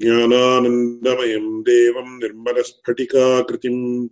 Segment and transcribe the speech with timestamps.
[0.00, 4.08] ज्ञानानन्दमयम् देवम् निर्मलस्फटिकाकृतिम्।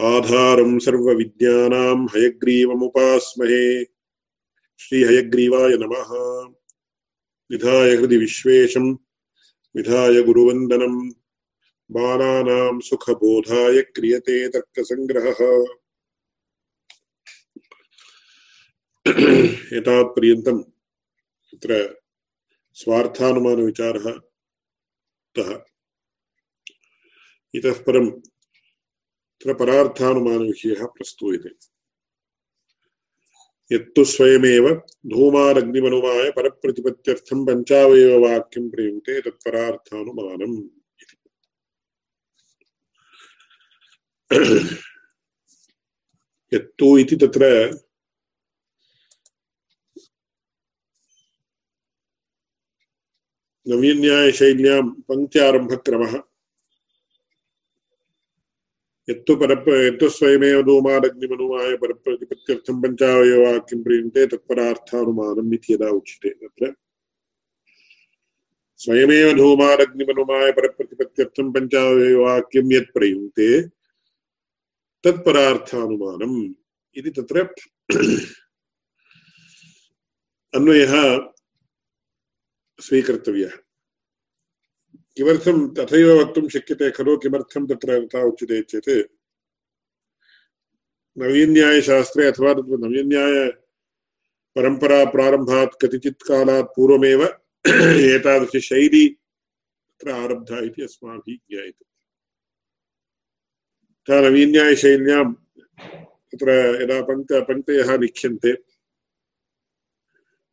[0.00, 3.84] आधारम् सर्वविद्यानाम् हयग्रीवमुपास्महे।
[4.78, 6.08] श्रीहयग्रीवाय नमः।
[7.50, 8.96] विधाय हृदि विश्वेशम्।
[9.76, 11.12] विधाय गुरुवन्दनम्।
[11.90, 15.66] बालानाम् सुखबोधाय क्रियते तर्कसङ्ग्रहः।
[19.78, 22.00] एतावत्पर्यन्तम् तत्र
[22.74, 24.31] स्वार्थानुमानविचारः।
[25.36, 25.50] तः
[27.54, 31.50] इतः परम् तत्र परार्थानुमानविषयः प्रस्तूयते
[33.70, 34.66] यत्तु स्वयमेव
[35.12, 40.56] धूमादग्निमनुमाय परप्रतिपत्त्यर्थम् पञ्चावयववाक्यम् प्रयुङ्क्ते तत्परार्थानुमानम्
[46.52, 47.44] यत्तु इति तत्र
[53.68, 56.22] नवीन्यायशैल्यां पङ्क्त्यारम्भक्रमः।
[59.08, 66.74] यत्तु परप यत्तु स्वयमेव धूमादग्निमनुमाय परप्रतिपत्त्यर्थं पञ्चावयवाक्यं प्रयुङ्क्ते तत्परार्थानुमानम् इति यदा उच्यते तत्र।
[68.76, 73.62] स्वयमेव धूमादग्निमनुमाय परप्रतिपत्त्यर्थं पञ्चावयवाक्यं यत् प्रयुङ्क्ते
[75.04, 76.54] तत्परार्थानुमानम्
[76.94, 77.54] इति तत्र।
[80.54, 81.31] अन्वयः
[82.82, 83.54] स्वीकर्तव्यः
[85.16, 88.90] किमर्थं तथैव वक्तुं शक्यते खलु किमर्थं तत्र तथा उच्यते चेत्
[91.16, 97.22] नवीन्यायशास्त्रे अथवा तत्र नवीन्यायपरम्पराप्रारम्भात् कतिचित् कालात् पूर्वमेव
[97.64, 101.84] एतादृशी शैली तत्र आरब्धा इति अस्माभिः ज्ञायते
[104.08, 105.24] नवीन्यायशैल्यां
[106.32, 108.52] तत्र यदा पङ्क्त पङ्क्तयः लिख्यन्ते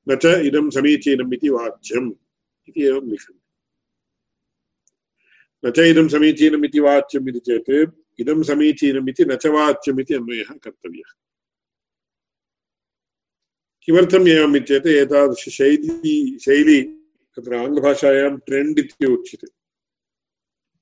[0.09, 2.11] न च इदं समीचीनम् इति वाच्यम्
[2.67, 3.47] इति एवं लिखन्ति।
[5.63, 7.71] न च इदं समीचीनम् इति वाच्यम् इति चेत्
[8.21, 11.11] इदं समीचीनम् इति न च वाच्यम् इति अन्वयः कर्तव्यः।
[13.83, 16.81] किमर्थम् एवम् इत्येत् एतादृशशैली शैली
[17.35, 19.47] तत्र आङ्ग्लभाषायां ट्रेण्ड् इति उच्यते।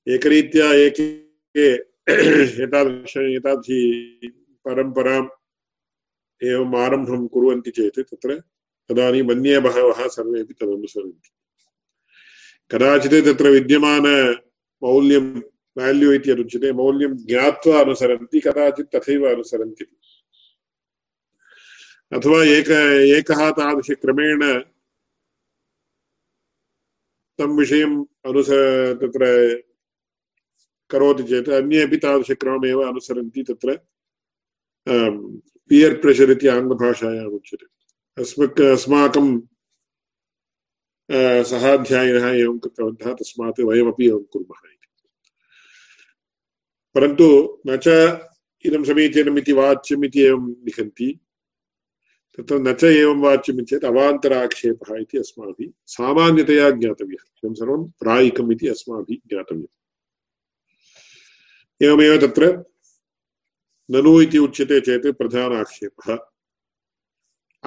[0.07, 1.07] एकरीत्या एके
[2.63, 3.81] एतादृश एतादृशी
[4.65, 5.29] परम्पराम्
[6.41, 8.41] एवम् आरम्भं कुर्वन्ति चेत् तत्र
[8.89, 11.29] तदानीम् अन्ये बहवः सर्वेपि तदनुसरन्ति।
[12.71, 14.05] कदाचित् तत्र विद्यमान
[14.83, 15.39] मौल्यं
[15.77, 19.85] वाल्यू इति यदुच्यते मौल्यं ज्ञात्वा अनुसरन्ति, कदाचित् तथैव अनुसरन्ति।
[22.13, 22.69] अथवा एक,
[23.17, 24.59] एकः तादृशक्रमेण
[27.39, 28.49] तं विषयम् अनुस,
[29.01, 29.23] तत्र
[30.89, 33.79] करोति चेत् अन्येपि तादृशक्रममेव अनुसरन्ति तत्र
[34.89, 37.76] पियर् प्रेशर् इति आङ्ग्लभाषायाम् उच्यते।
[38.17, 39.27] अस्मक् अस्माकं
[41.49, 44.87] सहाध्यायिनः एवं कृतवन्तः तस्मात् वयमपि एवं कुर्मः इति।
[46.95, 47.27] परन्तु
[47.67, 47.87] न च
[48.65, 51.09] इदं समीचीनम् इति वाच्यम् इति एवं लिखन्ति,
[52.37, 58.67] तत्र न च एवं वाच्यम् चेत् अवान्तराक्षेपः इति अस्माभिः सामान्यतया ज्ञातव्यः। इदं सर्वं प्रायिकम् इति
[58.67, 59.75] अस्माभिः ज्ञातव्यम्।
[61.81, 62.49] एवमेव तत्र
[63.89, 66.17] ननु इति उच्यते चेत् प्रधानाक्षेपः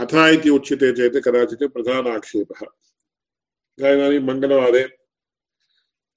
[0.00, 2.66] अथ इति उच्यते चेत् कदाचित् प्रधानाक्षेपः।
[3.80, 4.82] इदानीं मङ्गलवादे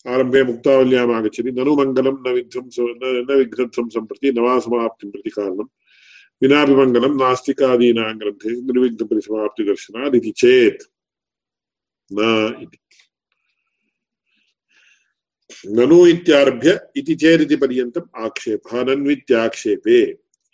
[0.08, 5.68] आरम्भे मुक्तावल्याम् आगच्छति। ननु मङ्गलं, न विध्वंस न विघ्नत्वं सम्प्रति नवासमाप्तिं प्रति कारणं।
[6.42, 10.84] विनापि मङ्गलं नास्तिकादीनां ग्रन्थे निर्विघ्नपरिसमाप्तिदर्शनात् इति चेत्
[12.14, 12.78] न इति।
[15.68, 20.02] ननु इत्यारभ्य इति चेदिति पर्यन्तम् आक्षेपः, नन्वित्याक्षेपे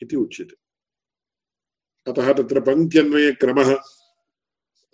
[0.01, 0.59] इति उच्यते।
[2.08, 3.76] अतः तत्र पङ्क्त्यन्वयक्रमः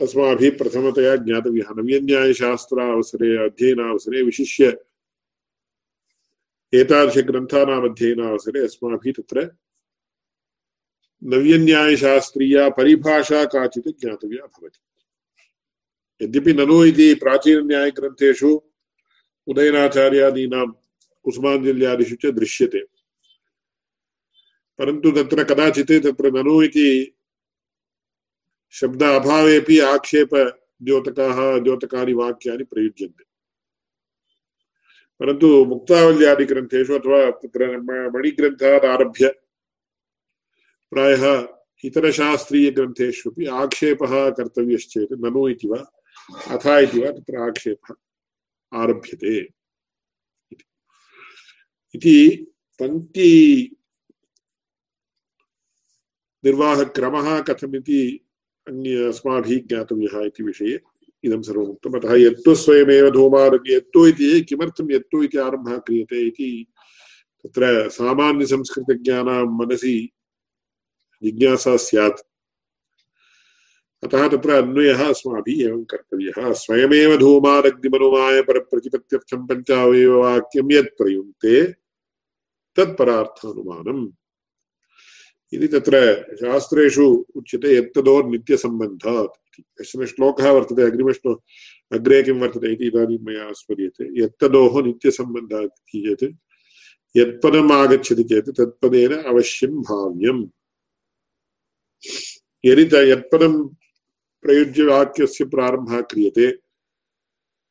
[0.02, 4.78] अस्माभिः प्रथमतया ज्ञातव्यः। नव्यन्यायशास्त्रावसरे, अध्ययनावसरे विशिष्य
[6.74, 9.52] एतादृशग्रन्थानाम् अध्ययनावसरे अस्माभिः तत्र
[11.24, 14.80] नव्यन्यायशास्त्रीया परिभाषा काचित् ज्ञातव्या भवति।
[16.26, 18.62] यद्यपि ननु इति प्राचीनन्यायग्रन्थेषु
[19.48, 20.66] उदयनाचार्यादीनां,
[21.24, 22.95] कुसुमाञ्जल्यादिषु च दृश्यते।
[24.80, 27.16] परन्तु तत्र कदाचित् तत्र ननु इति
[28.72, 33.24] शब्द अभावेपि आक्षेपद्योतकाः, द्योतकानि वाक्यानि प्रयुज्यन्ते।
[35.20, 37.78] परन्तु मुक्तावल्यादिग्रन्थेषु अथवा तत्र
[38.12, 39.30] मणिग्रन्थात् आरभ्य
[40.92, 41.48] प्रायः
[41.84, 45.80] इतरशास्त्रीयग्रन्थेष्वपि आक्षेपः कर्तव्यश्चेत् ननु इति वा,
[46.48, 47.94] अथा इति वा तत्र आक्षेपः
[48.74, 49.38] आरभ्यते।
[51.96, 52.48] इति
[52.80, 53.32] पङ्क्ति
[56.46, 58.26] निर्वाहक्रमः कथमिति
[58.68, 60.78] अन्य अस्माभिः ज्ञातव्यः इति विषये
[61.96, 66.68] अतः यत्तु स्वयमेव धूमारग् यत्तु इति किमर्थं यत्तु इति आरम्भः क्रियते इति
[67.46, 67.90] तत्र
[69.46, 70.10] मनसि
[71.24, 72.22] जिज्ञासा स्यात्।
[74.04, 77.18] अतः तत्र अन्वयः अस्माभिः एवं कर्तव्यः। स्वयमेव
[78.42, 79.48] परप्रतिपत्त्यर्थं
[80.72, 81.64] यत् प्रयुङ्क्ते
[82.76, 84.08] तत्परार्थानुमानम्।
[85.54, 91.44] इति तत्र शास्त्रेषु उच्यते यत्तदोर्नित्यसम्बन्धात् इति। कश्चन श्लोकः वर्तते, अग्रिमश्लो,
[91.92, 96.36] अग्रे किं वर्तते इति इदानीं मया स्मर्यते। यत्तदोः नित्यसम्बन्धात् इति चेत्
[97.18, 100.48] यत्पदम् आगच्छति चेत् तत्पदेन अवश्यं भाव्यम्।
[102.66, 103.68] यदि यत्पदं
[104.42, 106.52] प्रयुज्य वाक्यस्य प्रारम्भः क्रियते,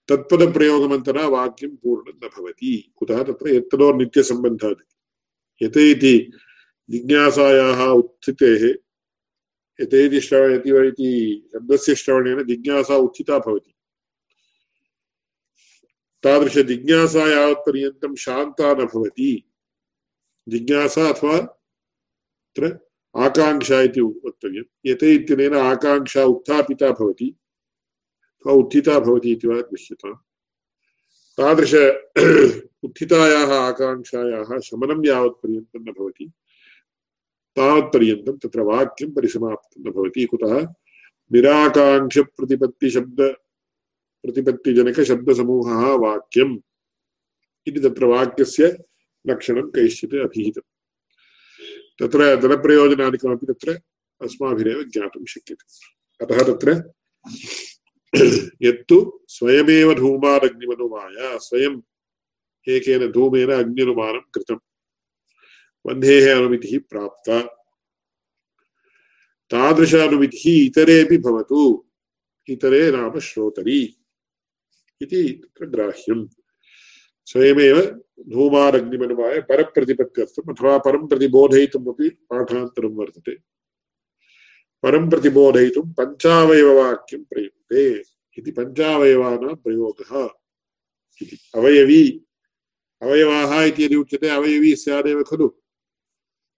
[0.08, 4.82] तत्पदप्रयोगमन्तरा वाक्यं पूर्णं न भवति। कुतः तत्र यत्तदोर्नित्यसम्बन्धात्
[5.62, 6.32] यत इति
[6.88, 8.64] जिज्ञासायाः उत्थितेः
[9.78, 11.10] यतेति श्रवयति वा इति
[11.54, 13.74] शब्दस्य श्रवणेन जिज्ञासा उत्थिता भवति
[16.24, 19.32] तादृशजिज्ञासा यावत्पर्यन्तं शान्ता न भवति
[20.46, 22.78] जिज्ञासा अथवा तत्र
[23.14, 27.28] आकाङ्क्षा इति वक्तव्यं यते इत्यनेन आकाङ्क्षा उत्थापिता भवति
[28.44, 30.16] अथवा उत्थिता भवति इति वा दृश्यताम्
[31.38, 31.74] तादृश
[32.84, 36.30] उत्थितायाः आकाङ्क्षायाः शमनं यावत्पर्यन्तं न भवति
[37.56, 40.68] तावत्पर्यन्तं तत्र वाक्यं परिसमाप्तं न भवति कुतः
[41.32, 43.20] निराकाङ्क्षप्रतिपत्तिशब्द,
[44.22, 46.58] प्रतिपत्तिजनकशब्दसमूहः वाक्यम्
[47.66, 48.84] इति तत्र वाक्यस्य
[49.26, 50.70] लक्षणं कैश्चित् अभिहितम्।
[52.00, 53.80] तत्र धनप्रयोजनादिकमपि तत्र
[54.22, 55.64] अस्माभिरेव ज्ञातुं शक्यते।
[56.24, 56.92] अतः तत्र
[58.62, 61.82] यत्तु स्वयमेव धूमादग्निमनुमाय, स्वयम्
[62.68, 64.58] एकेन धूमेन अग्न्यनुमानं कृतम्।
[65.86, 67.40] वह्नेः अनुमितिः प्राप्ता।
[69.50, 71.86] तादृश अनुमितिः इतरेपि भवतु।
[72.48, 73.96] इतरे नाम श्रोतरी।
[75.02, 76.28] इति तत्र ग्राह्यम्।
[77.24, 83.36] स्वयमेव धूमारग्निमनुमाय परप्रतिपत्त्यर्थम् अथवा परं प्रति बोधयितुमपि पाठान्तरं वर्तते।
[84.82, 88.02] परं प्रति बोधयितुं पञ्चावयववाक्यं प्रयुक्ते।
[88.38, 90.28] इति पञ्चावयवानां प्रयोगः।
[91.22, 92.20] इति अवयवी।
[93.02, 95.63] अवयवाः इति यदि उच्यते, अवयवी स्यादेव खलु।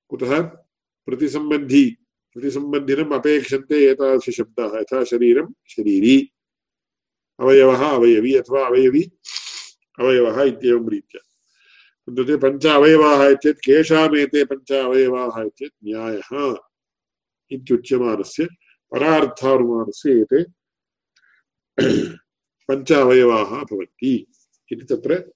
[0.09, 0.43] कुतः
[1.07, 1.91] प्रतिसम्बन्धी,
[2.35, 6.33] प्रतिसम्बन्धिनम् अपेक्षन्ते एतादृशशब्दाः यथा शरीरं, शरीरी,
[7.41, 9.03] अवयवः, अवयवी अथवा अवयवी,
[9.99, 11.21] अवयवः इत्येवं रीत्या।
[12.09, 16.57] तद्वत् पञ्च अवयवाः चेत् केषामेते पञ्च अवयवाः चेत् न्यायः
[17.51, 18.45] इत्युच्यमानस्य,
[18.93, 20.45] परार्थानुमानस्य एते
[22.69, 24.27] पञ्च अवयवाः भवन्ति
[24.73, 25.33] इति तत्र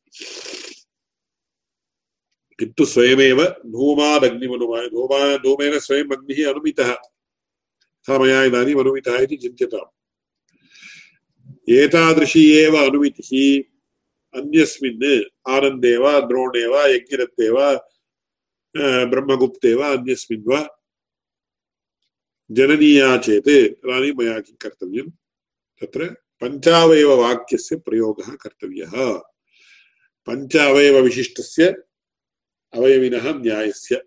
[2.60, 6.94] किन्तु स्वयमेव धूमादग्निमनुमाय धूमा धूमेन स्वयम् अग्निः अनुमितः।
[8.02, 9.88] सा मया इदानीम् अनुमितः इति चिन्त्यताम्।
[11.70, 13.62] एतादृशी एव अनुमितिः।
[14.40, 17.74] अन्यस्मिन् आनन्दे वा द्रोणे वा यज्ञरत्ते वा
[19.04, 20.68] ब्रह्मगुप्ते वा अन्यस्मिन् वा।
[22.50, 25.10] जननीया चेत् तदानीं मया किं कर्तव्यं?
[25.80, 29.20] तत्र पञ्चावयववाक्यस्य प्रयोगः कर्तव्यः।
[30.26, 31.74] पञ्च अवयवविशिष्टस्य
[32.74, 34.02] अवयविनः न्यायस्य।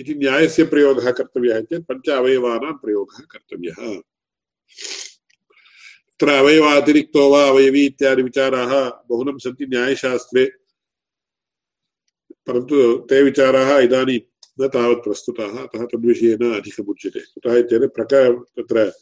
[0.00, 4.00] इति न्यायस्य प्रयोगः कर्तव्यः चेत् पञ्च अवयवानां प्रयोगः कर्तव्यः।
[6.10, 10.52] तत्र अवयवातिरिक्तो वा अवयवी इत्यादि विचाराः बहुनं सन्ति न्यायशास्त्रे।
[12.46, 14.20] परन्तु ते विचाराः इदानीं
[14.60, 18.92] न तावत् प्रस्तुताः, अतः तद्विषयेन अधिकमुच्यते कुतः इत्येतत् प्रक, तत्र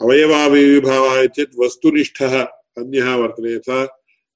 [0.00, 2.42] अवयवावयविभावः चेत् वस्तुनिष्ठः
[2.78, 3.86] अन्यः वर्तते, यथा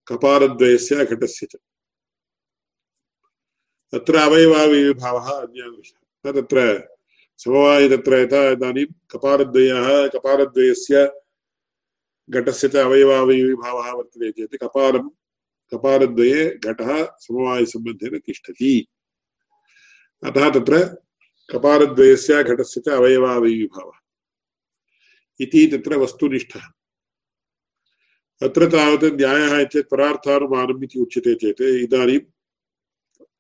[0.08, 1.56] कपालद्वयस्य घटस्य च।
[3.92, 6.88] तत्र अवयवावयविभावः अन्यः तत्र
[7.36, 11.12] समवाय तत्र यथा इदानीं कपालद्वयः, कपालद्वयस्य
[12.30, 15.08] घटस्य च अवयवावयविभावः वर्तते चेत् कपालं,
[15.72, 18.86] कपालद्वये घटः समवायसम्बन्धेन तिष्ठति।
[20.24, 20.84] अतः तत्र
[21.50, 23.98] कपालद्वयस्य घटस्य च अवयवावयविभावः
[25.40, 26.60] इति तत्र वस्तुनिष्ठः।
[28.42, 32.18] अत्र तावत् न्यायः चेत् परार्थानुमानम् इति उच्यते चेत् इदानीं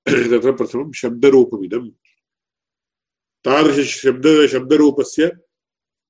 [0.30, 1.90] तत्र प्रथमं शब्दरूपमिदं।
[3.44, 5.26] तादृशशब्द शब्दरूपस्य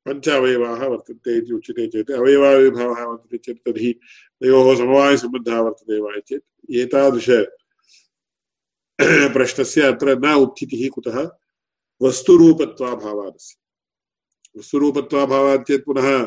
[0.05, 3.93] पञ्च अवयवाः वर्तन्ते इति उच्यते चेत् अवयवाविभावः वर्तते चेत्, तर्हि
[4.41, 7.31] तयोः समवायसम्बन्धः वर्तते वा चेत्, एतादृश
[9.33, 11.31] प्रश्नस्य अत्र न उत्थितिः कुतः?
[12.03, 13.57] वस्तुरूपत्वाभावादस्य।
[14.59, 16.25] वस्तुरूपत्वाभावात् चेत् पुनः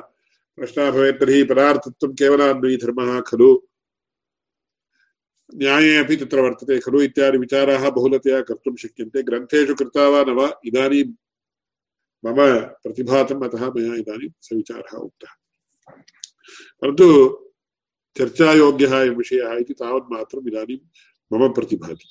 [0.55, 3.61] प्रश्नः भवेत्, तर्हि पदार्थत्वं केवलान्वयीधर्मः खलु।
[5.55, 10.61] न्याये अपि तत्र वर्तते खलु इत्यादि विचाराः बहुलतया कर्तुं शक्यन्ते। ग्रन्थेषु कृता वा न वा?
[10.65, 11.03] इदानीं
[12.25, 15.31] मम प्रतिभातम् अतः मया इदानीं सविचारः उक्तः।
[16.81, 17.37] परन्तु
[18.17, 20.77] चर्चायोग्यः अयं विषयः इति तावन्मात्रम् इदानीं
[21.33, 22.09] मम प्रतिभाति।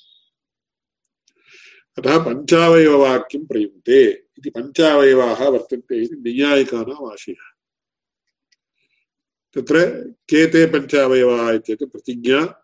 [1.97, 7.51] अतः पञ्चावयववाक्यं प्रयुङ्क्ते इति पञ्चावयवाः वर्तन्ते इति नैयायिकानाम् आशयः।
[9.53, 12.60] तत्र के ते पञ्चावयवाः इत्येतत् प्रतिज्ञा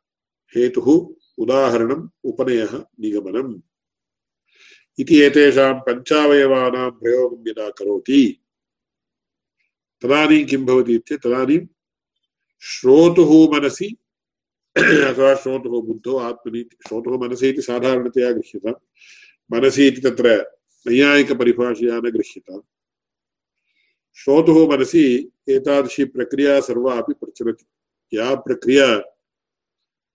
[0.56, 3.62] हेतुः उदाहरणम्, उपनयः, निगमनम्।
[5.00, 8.44] इति एतेषां पञ्चावयवानां प्रयोगं यदा करोति,
[10.02, 11.68] तदानीं किं भवति इत्येतत् तदानीं
[12.62, 13.96] श्रोतुः मनसि,
[14.78, 18.76] अथवा श्रोतुः बुद्धौ आत्मनि श्रोतुः मनसि साधारणतया गृह्यताम्।
[19.54, 20.02] मनसि इति
[21.98, 22.62] न गृह्यताम्।
[24.16, 27.66] श्रोतुः मनसि एतादृशी प्रक्रिया सर्वा अपि प्रचलति।
[28.18, 29.17] या प्रक्रिया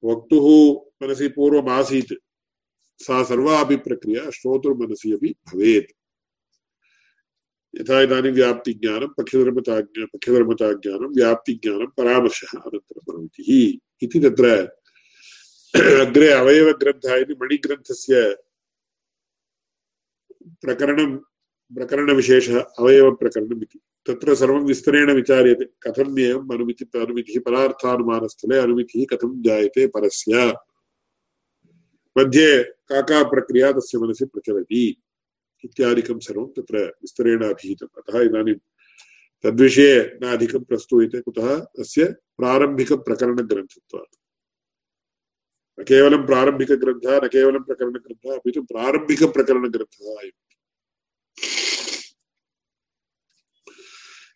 [0.04, 0.46] वक्तुः
[1.02, 2.12] मनसि पूर्वमासीत्।
[3.02, 5.92] सा सर्वा अपि प्रक्रिया श्रोतुर्मनसि अपि भवेत्।
[7.80, 14.46] यथा इदानीं व्याप्तिज्ञानं पक्षधर्मताज्ञा पक्षधर्मताज्ञानं व्याप्तिज्ञानं, परामर्शः अनन्तरं प्रवृत्तिः इति तत्र
[16.00, 18.36] अग्रे अवयवग्रन्थः इति मणिग्रन्थस्य
[20.62, 21.16] प्रकरणं
[21.74, 29.86] प्रकरणविशेषः अवयवप्रकरणम् इति तत्र सर्वं विस्तरेण विचार्यते। कथम् एवम् अनुमिति अनुमितिः परार्थानुमानस्थले अनुमितिः कथं जायते
[29.86, 30.54] परस्य।
[32.18, 35.02] मध्ये का का प्रक्रिया तस्य मनसि प्रचलति
[35.64, 38.54] इत्यादिकं सर्वं तत्र विस्तरेण अधीतम् अतः इदानीं
[39.42, 41.60] तद्विषये न अधिकं प्रस्तूयते कुतः?
[41.78, 42.04] अस्य
[42.38, 44.16] प्रारम्भिकप्रकरणग्रन्थत्वात्।
[45.80, 50.51] न केवलं प्रारम्भिकग्रन्थः, न केवलं प्रकरणग्रन्थः, अपि तु प्रारम्भिकप्रकरणग्रन्थः अयम्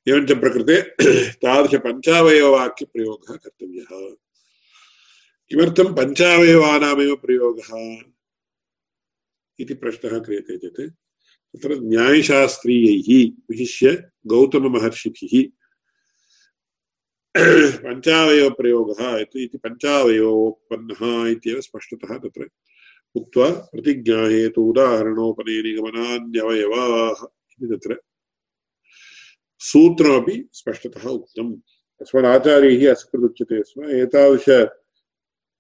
[0.08, 0.82] एवञ्च प्रकृते
[1.30, 4.16] तादृशपञ्चावयववाक्यप्रयोगः कर्तव्यः।
[5.50, 8.02] किमर्थं पञ्चावयवानामेव प्रयोगः?
[9.60, 10.94] इति प्रश्नः क्रियते चेत्।
[11.56, 15.50] तत्र न्यायशास्त्रीयैः विशिष्य गौतममहर्षिभिः
[17.76, 22.48] पञ्चावयवप्रयोगः इति पञ्चावयवोत्पन्नः इत्येव स्पष्टतः तत्र।
[23.16, 28.00] उक्त्वा प्रतिज्ञाहेतु उदाहरणोपनयनिगमनान्यवयवाः इति तत्र
[29.58, 31.60] सूत्रमपि स्पष्टतः उक्तम्।
[32.00, 34.68] अस्मदाचार्यैः असकृदुच्यते स्म, एतादृश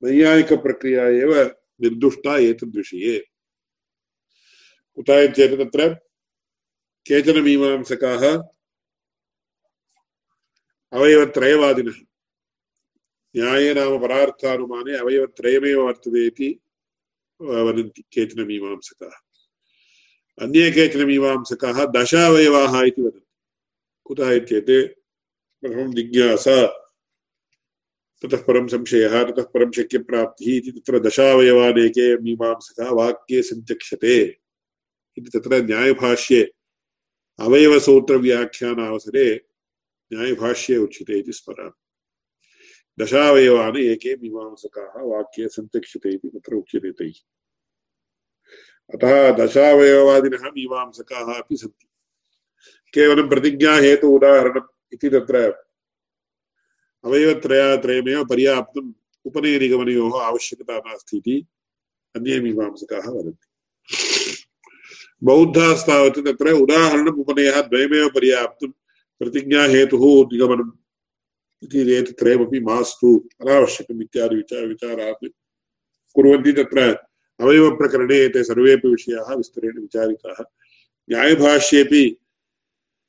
[0.04, 3.26] नैयायिकप्रक्रिया एव निर्दुष्टा एतद्विषये।
[4.94, 5.94] कुतः चेत् तत्र
[7.06, 8.42] केचन मीमांसकाः
[10.92, 12.04] अवयवत्रयवादिनः।
[13.36, 16.60] न्याये नाम परार्थानुमाने अवयवत्रयमेव वर्तते इति
[17.42, 19.20] वदन्ति केचन मीमांसकाः।
[20.44, 23.26] अन्ये केचन मीमांसकाः दश अवयवाः इति वदन्ति।
[24.04, 25.00] कुतः इत्येत्?
[25.60, 26.86] प्रथमं जिज्ञासा।
[28.22, 34.38] ततः परं संशयः, ततः परं शक्यप्राप्तिः इति तत्र दशावयवानेके मीमांसकः वाक्ये सञ्चक्षते
[35.18, 36.52] इति तत्र न्यायभाष्ये
[37.40, 39.40] अवयवसूत्रव्याख्यानावसरे
[40.12, 41.85] न्यायभाष्ये उच्यते इति स्मरामि।
[43.00, 47.12] दशावयवान् एके मीमांसकाः वाक्ये सन्त्यक्ष्यते इति तत्र उच्यते तैः।
[48.94, 51.86] अतः दशावयवादिनः मीमांसकाः अपि सन्ति।
[52.94, 55.36] केवलं प्रतिज्ञाहेतु उदाहरणम् इति तत्र
[57.04, 58.92] अवयवत्रयात्रयमेव पर्याप्तम्
[59.24, 61.46] उपनयनिगमनयोः आवश्यकता नास्ति इति
[62.16, 63.48] अन्ये मीमांसकाः वदन्ति।
[65.22, 68.70] बौद्धास्तावत् तत्र उदाहरणम् उपनयः द्वयमेव पर्याप्तं
[69.18, 70.70] प्रतिज्ञाहेतुः निगमनम्
[71.62, 75.26] इति एतत्रयमपि मास्तु, अनावश्यकम् इत्यादि विचार विचारात्
[76.14, 76.80] कुर्वन्ति तत्र
[77.40, 80.44] अवयवप्रकरणे सर्वेपि विषयाः विस्तरेण विचारिताः।
[81.10, 82.02] न्यायभाष्येपि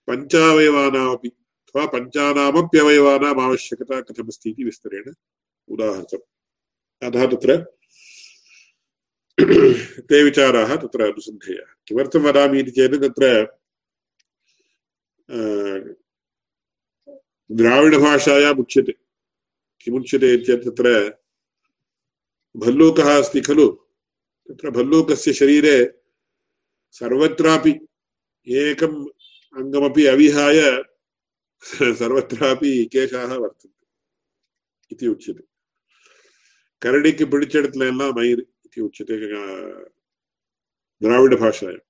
[0.08, 5.14] पञ्चावयवानामपि अथवा पञ्चानामप्यवयवानाम् आवश्यकता कथमस्ति इति विस्तरेण
[5.70, 6.28] उदाहृतम्।
[7.08, 7.58] अतः तत्र
[10.10, 13.26] ते विचाराः तत्र अनुसन्धेयाः। किमर्थं वदामि इति चेत् तत्र
[17.51, 18.93] द्राविडभाषायाम् उच्यते
[19.81, 20.89] किमुच्यते चेत् तत्र
[22.55, 23.69] भल्लूकः अस्ति खलु
[24.49, 25.77] तत्र भल्लूकस्य शरीरे
[26.95, 27.75] सर्वत्रापि
[28.47, 28.99] एकम्
[29.55, 30.61] अङ्गमपि अविहाय
[31.93, 33.87] सर्वत्रापि केशाः वर्तन्ते
[34.91, 35.43] इति उच्यते
[36.83, 39.17] கரடிக்கு பிடிச்ச இடத்துல எல்லாம் மயிர் इति उच्यते
[41.03, 41.87] द्राविडभाषायाम्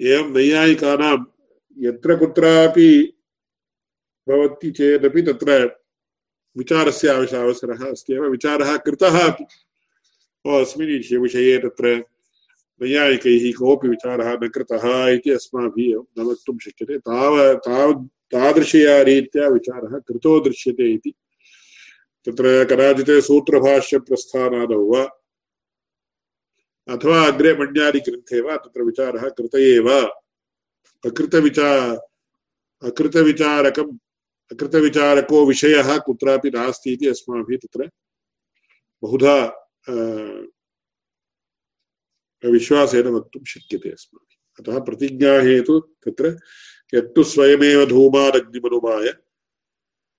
[0.00, 1.16] एवं नैयायिकानां
[1.76, 2.88] यत्र कुत्रापि
[4.29, 5.79] भवति चेदपि तत्र
[6.57, 9.43] विचारस्य आवश्य अवसरः अस्ति एव। विचारः कृतः अपि।
[10.49, 12.03] अस्मिन् विषये तत्र
[12.81, 17.93] नैयायिकैः कोऽपि विचारः न कृतः इति अस्माभिः न वक्तुं शक्यते। ताव ताव,
[18.31, 21.13] तादृशया रीत्या विचारः कृतो दृश्यते इति।
[22.25, 25.03] तत्र कदाचित् सूत्रभाष्यप्रस्थानादौ वा,
[26.89, 29.89] अथवा अग्रे मण्यादिग्रन्थे वा, तत्र विचारः कृत एव।
[31.05, 31.93] अकृतविचा,
[32.83, 33.97] अकृतविचारकम्
[34.51, 37.89] अकृतविचारको विषयः कुत्रापि नास्ति इति अस्माभिः तत्र
[39.03, 39.35] बहुधा
[42.43, 46.25] विश्वासेन वक्तुं शक्यते अस्माभिः। अतः प्रतिज्ञाहेतु तत्र
[46.93, 49.07] यत्तु स्वयमेव धूमादग्निमनुमाय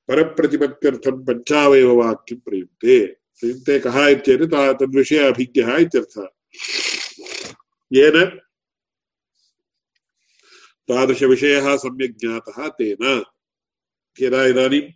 [0.09, 2.97] परप्रतिपत्त्यर्थं पञ्चावयववाक्यं प्रयुक्ते
[3.41, 6.27] प्रयुक्ते कः इत्येतत् तद्विषये अभिज्ञः इत्यर्थः।
[7.93, 8.17] येन
[10.89, 13.05] तादृशविषयः सम्यक् ज्ञातः तेन।
[14.23, 14.93] यदा इदानीम्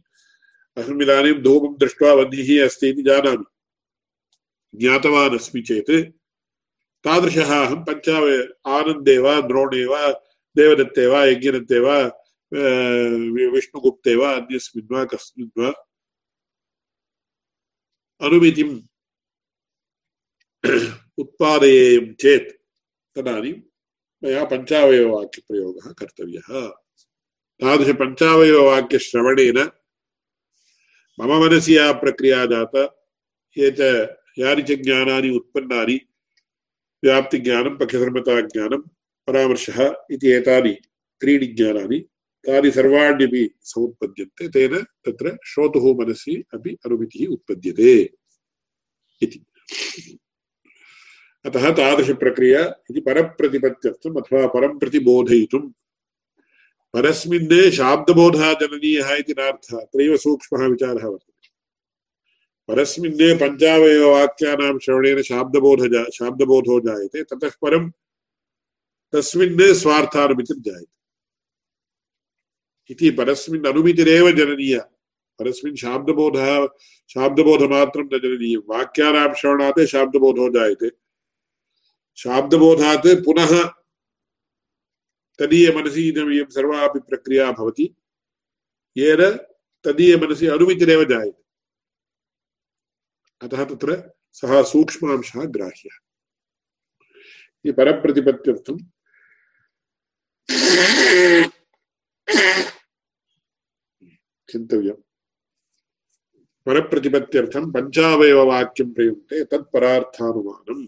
[0.78, 3.44] अहम् इदानीं धूमं दृष्ट्वा वह्निः अस्ति इति जानामि।
[4.74, 5.90] ज्ञातवान् अस्मि चेत्।
[7.04, 10.12] तादृशः अहं पञ्चावय आनन्दे वा, द्रोणे वा,
[10.56, 11.98] देवदत्ते वा, यज्ञदत्ते वा
[13.52, 15.70] विष्णुगुप्ते वा, अन्यस्मिन् वा, कस्मिन् वा।
[18.20, 18.80] अनुमितिम्
[21.18, 22.50] उत्पादयेयं चेत्
[23.16, 23.54] तदानीं
[24.24, 26.83] मया पञ्चावयववाक्यप्रयोगः कर्तव्यः।
[27.60, 29.68] तादृशपञ्चावयववाक्यश्रवणेन
[31.20, 33.06] मम मनसि या प्रक्रिया जाता,
[33.58, 33.80] ये च
[34.38, 36.00] यानि च ज्ञानानि उत्पन्नानि,
[37.04, 38.82] व्याप्तिज्ञानं पक्षधर्मताज्ञानं
[39.26, 40.76] परामर्शः इति एतानि
[41.20, 42.04] त्रीणि ज्ञानानि,
[42.46, 48.10] तानि सर्वाण्यपि समुत्पद्यन्ते, तेन तत्र श्रोतुः मनसि अपि अनुमितिः उत्पद्यते
[49.22, 49.44] इति।
[51.44, 54.98] अतः तादृशप्रक्रिया इति परप्रतिपत्त्यर्थम् अथवा परं प्रति
[56.94, 61.48] परस्मिन्ने शाब्दबोधः जननीयः इति नार्थः, अत्रैव सूक्ष्मः विचारः वर्तते।
[62.68, 67.90] परस्मिन्ने पञ्चावयववाक्यानां श्रवणेन शाब्दबोध शाब्दबोधो जायते, ततः परं
[69.12, 70.94] तस्मिन् स्वार्थानुमितिर्जायते
[72.90, 74.80] इति परस्मिन् अनुमितिरेव जननीया।
[75.38, 76.66] परस्मिन् शाब्दबोधः,
[77.08, 80.90] शाब्दबोधमात्रं न जननीयं। वाक्यानां श्रवणात् शाब्दबोधो जायते।
[82.16, 83.70] शाब्दबोधात् पुनः
[85.38, 87.94] तदीयमनसि इदमियं सर्वापि प्रक्रिया भवति।
[88.96, 89.36] येन
[89.84, 91.44] तदीयमनसि अनुमितिरेव जायते।
[93.46, 95.96] अतः तत्र सः सूक्ष्मांशः ग्राह्यः।
[97.64, 98.78] इति परप्रतिपत्त्यर्थं
[104.52, 105.02] चिन्तव्यम्।
[106.66, 110.86] परप्रतिपत्त्यर्थं पञ्चावयववाक्यं प्रयुक्ते तत्परार्थानुमानम्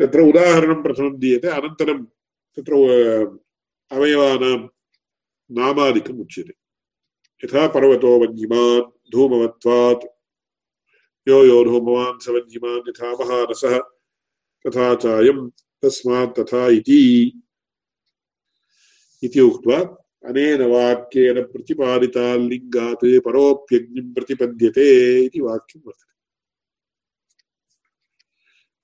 [0.00, 2.06] तत्र उदाहरणं प्रथमं दीयते, अनन्तरं
[2.58, 2.74] तत्र
[3.90, 4.58] अवयवानां
[5.50, 6.54] नामादिकम् उच्यते।
[7.44, 10.04] यथा पर्वतो वन्यमान् धूमवत्वात्
[11.28, 13.78] यो यो धूमवान् स वन्यमान् यथा महारसः,
[14.64, 15.38] तथा चायं
[15.82, 17.02] तस्मात् तथा इति।
[19.22, 19.78] इति उक्त्वा
[20.24, 24.88] अनेन वाक्येन प्रतिपादिता लिङ्गात् परोऽप्यग्निं प्रतिपद्यते
[25.24, 26.12] इति वाक्यं वर्तते।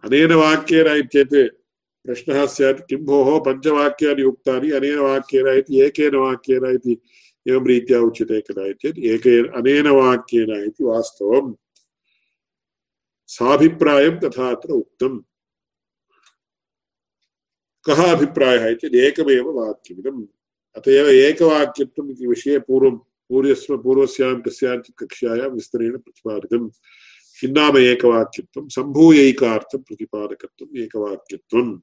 [0.05, 1.64] अनेन वाक्येन इत्येत्
[2.05, 6.99] प्रश्नः स्यात्, किं भोः पञ्चवाक्यानि उक्तानि, अनेन वाक्येन इति, एकेन वाक्येन इति
[7.49, 8.41] एवं रीत्या उच्यते
[8.73, 8.99] चेत्
[9.55, 10.85] अनेन वाक्येन इति
[14.19, 15.21] तथा अत्र उक्तम्।
[17.85, 20.27] कः अभिप्रायः इति एकमेव वाक्यमिदम्।
[20.77, 26.71] अत एव एकवाक्यत्वम् इति विषये पूर्वं पूर्वस्म पूर्वस्यां कस्याञ्चित् कक्ष्यायां विस्तरेण प्रतिपादितम्।
[27.41, 31.81] किन्नाम एकवाक्यत्वं, सम्भूयैकार्थं प्रतिपादकत्वम् एकवाक्यत्वम्।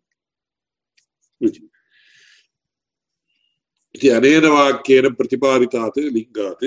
[3.95, 6.63] इति अनेन वाक्येन प्रतिपादितात् लिङ्गात्।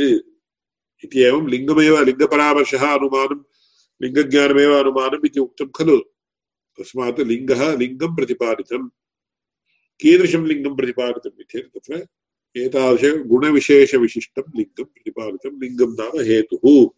[1.04, 3.44] इति एवं लिङ्गमेव लिङ्गपरामर्शः अनुमानं,
[4.02, 5.98] लिङ्गज्ञानमेव अनुमानम् इति उक्तं खलु।
[6.78, 8.88] तस्मात् लिङ्गः लिङ्गं प्रतिपादितम्।
[10.00, 12.06] कीदृशं लिङ्गं प्रतिपादितम् इत्येतत् तत्र
[12.56, 16.88] एतादृश गुणविशेषविशिष्टं लिङ्गं प्रतिपादितं लिङ्गं नाम हेतुः।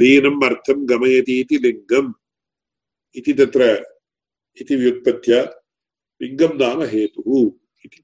[0.00, 2.12] लीनम् अर्थं गमयति इति लिङ्गम्।
[3.14, 3.84] इति तत्र
[4.60, 5.61] इति व्युत्पत्त्या
[6.22, 7.30] लिङ्गं नाम हेतुः
[7.84, 8.02] इति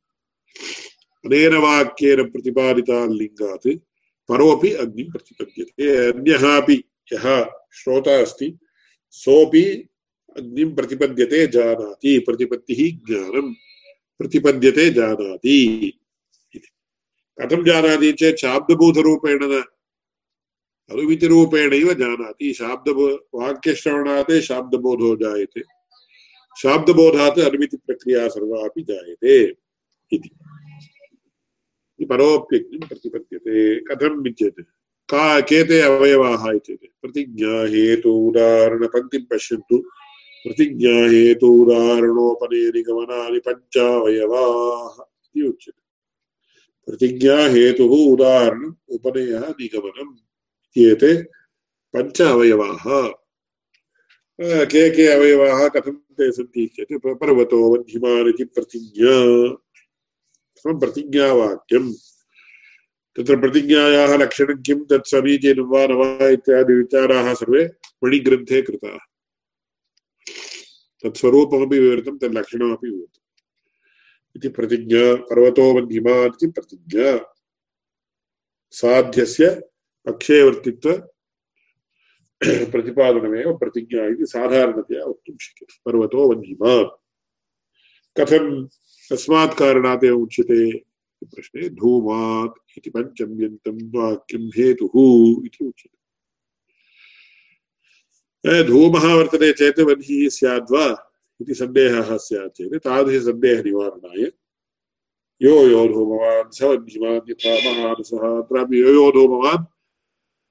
[1.24, 3.68] अनेन वाक्येन प्रतिपादिता लिङ्गात्
[4.28, 7.26] परोपि अग्निं प्रतिपद्यते अन्यः अपि यः
[7.74, 8.48] श्रोता अस्ति
[9.14, 9.64] सोऽपि
[10.36, 13.54] अग्निं प्रतिपद्यते जानाति प्रतिपत्तिः ज्ञानम्
[14.20, 15.56] प्रतिपद्यते जानाति
[17.38, 19.62] कथं जानाति चेत् शाब्दभूतरूपेण न
[20.90, 22.88] अनुमितिरूपेणैव जानाति शाब्द
[23.34, 25.62] वाक्यश्रवणात् शाब्दबोधो जायते
[26.62, 29.56] शाब्दबोधात् अनुमितिप्रक्रिया सर्वा अपि जायते
[30.12, 30.30] इति।
[32.04, 34.60] परोप्यज्ञं प्रतिपद्यते कथम् इत्येत्
[35.08, 36.88] का केते अवयवाः इत्येते?
[37.02, 39.78] प्रतिज्ञा हेतु उदाहरणपङ्क्तिं पश्यन्तु।
[40.44, 45.82] प्रतिज्ञा हेतु उदाहरणोपनेनिगमनानि पञ्चावयवाः इति उच्यते।
[46.86, 51.22] प्रतिज्ञा हेतुः उदाहरणम्, उपनयः, निगमनम् इत्येते
[51.92, 53.12] पञ्च अवयवाः
[54.40, 59.14] के के अवयवाः कथं ते सन्ति चेत् पर्वतो वह्निमान् इति प्रतिज्ञा?
[60.66, 61.94] प्रतिज्ञावाक्यम्
[63.16, 64.84] तत्र प्रतिज्ञायाः लक्षणं किं?
[64.84, 67.70] तत् समीचीनं वा न वा इत्यादि विचाराः सर्वे
[68.04, 68.98] मणिग्रन्थे कृताः।
[71.02, 73.42] तत्स्वरूपमपि विवृतं तल्लक्षणमपि विवृतम्
[74.36, 77.34] इति प्रतिज्ञा, पर्वतो मध्यमान् इति प्रतिज्ञा?
[78.70, 79.62] साध्यस्य
[80.06, 81.08] पक्षे वर्तित्व
[82.40, 86.88] प्रतिपादनमेव प्रतिज्ञा इति साधारणतया वक्तुं शक्यते पर्वतो वह्निमान्
[88.16, 88.44] कथं
[89.10, 90.60] कस्मात् कारणात् एवम् उच्यते
[91.22, 94.94] प्रश्ने धूमात् इति पञ्चम्यन्तं वाक्यं हेतुः
[95.46, 95.96] इति उच्यते
[98.64, 100.84] धूमः वर्तते चेत् वह्निः स्याद्वा
[101.40, 104.22] इति सन्देहः स्यात् चेत् तादृशसन्देहनिवारणाय
[105.40, 109.64] यो यो धूमवान् स वह्निमान् यथा महानसः अत्रापि यो यो धूमवान्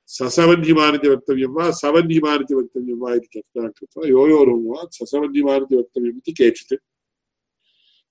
[0.09, 5.63] ससवह्निमान् इति वक्तव्यं वा सवह्निमान् इति वक्तव्यं वा इति चर्चां कृत्वा यो यो धूमवान् ससवह्निमान्
[5.63, 6.79] इति वक्तव्यम् इति केचित्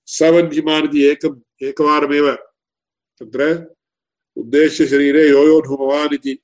[0.07, 2.31] सवह्निमान् इति एकम् एकवारमेव
[3.21, 3.47] तत्र
[4.37, 6.37] उद्देश्यशरीरे यो यो धूमवान् इति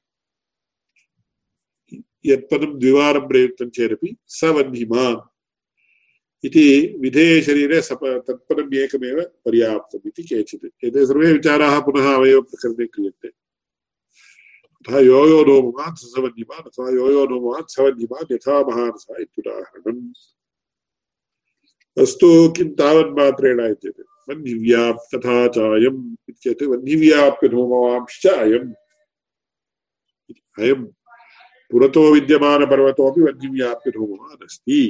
[2.26, 5.22] यत्पदं द्विवारं प्रयुक्तं चेदपि स वह्निमान्
[6.44, 6.66] इति
[7.02, 13.30] विधेयशरीरे सप तत्पदम् एकमेव पर्याप्तम् इति केचित् एते सर्वे विचाराः पुनः अवयवप्रकरणे क्रियन्ते
[14.86, 15.43] अतः यो यो
[16.67, 17.26] अथवा यो यो
[17.72, 20.02] सवह्निमान् यथा महानसः इत्युदाहरणम्
[21.98, 22.67] अस्तु किं
[24.28, 25.38] वह्निव्याप् तथा
[26.30, 26.67] इत्येतत्
[28.41, 28.67] अयम्
[30.60, 30.86] अयम्
[31.72, 34.82] पुरतो विद्यमानपर्वतोऽपि वह्निव्याप्यधूमवान् अस्ति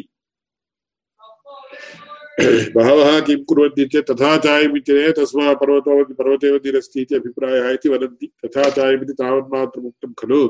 [2.41, 8.69] बहवः किं कुर्वन्ति चेत् तथा चायमित्यने तस्मात् पर्वतो पर्वते वह्निरस्ति इति अभिप्रायः इति वदन्ति। तथा
[8.69, 10.47] चायमिति तावन्मात्रमुक्तं खलु।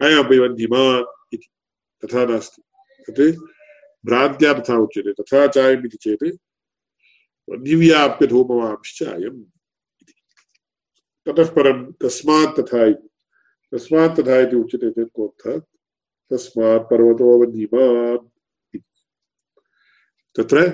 [0.00, 1.48] अयमपि वह्निमान् इति।
[2.04, 2.62] तथा नास्ति।
[3.12, 3.36] तत्
[4.06, 6.36] भ्रान्त्या तथा उच्यते। तथा चायमिति चेत्
[7.50, 9.44] वह्निव्याप्य धूमवांश्च अयम्
[10.02, 10.14] इति।
[11.26, 12.92] ततः परं तथा
[13.76, 15.58] तस्मात् तथा इति उच्यते चेत् कोऽर्थः?
[16.30, 18.37] तस्मात् पर्वतो वह्निमान्
[20.38, 20.70] तत्र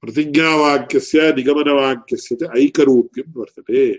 [0.00, 3.94] प्रतिज्ञावाक्यस्य, निगमनवाक्यस्य च ऐकरूप्यं वर्तते।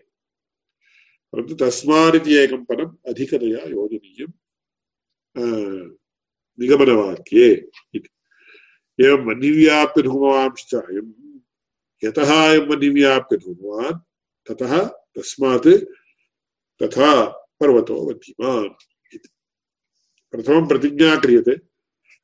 [1.33, 4.27] परन्तु तस्मादिति एकं पदम् अधिकतया योजनीयं
[6.59, 8.09] निगमनवाक्ये इति।
[9.05, 11.39] एवं मनिव्याप्य धूमवांश्च अयम्,
[12.03, 13.99] यतः अयम् मनिव्याप्य धूमवान्
[14.49, 15.67] ततः तस्मात्
[16.83, 17.25] तथा
[17.59, 19.29] पर्वतो वध्यमान् इति।
[20.31, 21.66] प्रथमं प्रतिज्ञा क्रियते।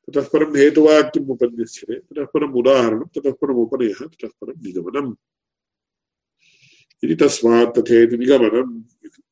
[0.04, 5.14] ततः परं हेतुवाक्यम् उपन्यस्यते ततः परम् उदाहरणं ततः परम् उपनयः ततः परं निगमनम्।
[7.04, 9.22] इति तस्मात् तथेति निगमनम्। इति